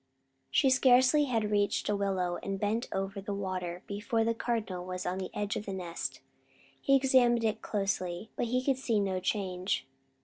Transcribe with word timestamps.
She 0.49 0.71
scarcely 0.71 1.25
had 1.25 1.51
reached 1.51 1.87
a 1.87 1.95
willow 1.95 2.37
and 2.41 2.59
bent 2.59 2.87
over 2.91 3.21
the 3.21 3.35
water 3.35 3.83
before 3.85 4.23
the 4.23 4.33
Cardinal 4.33 4.83
was 4.83 5.05
on 5.05 5.19
the 5.19 5.29
edge 5.31 5.55
of 5.55 5.67
the 5.67 5.73
nest. 5.73 6.21
He 6.81 6.95
examined 6.95 7.43
it 7.43 7.61
closely, 7.61 8.31
but 8.35 8.47
he 8.47 8.63
could 8.63 8.79
see 8.79 8.99
no 8.99 9.19
change. 9.19 9.85